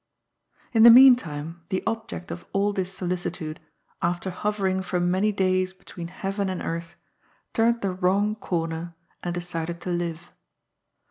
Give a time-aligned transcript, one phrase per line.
[0.73, 3.59] In the meantime the object of all this solicitude,
[4.01, 6.95] after hovering for many days between heaven and earth,
[7.53, 7.95] turned 32 GOD'S FOOL.
[7.95, 10.29] the wrong comer and decided to liye.